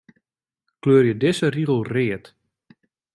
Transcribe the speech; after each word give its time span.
Kleurje 0.85 1.13
dizze 1.25 1.47
rigel 1.57 1.83
read. 1.93 2.25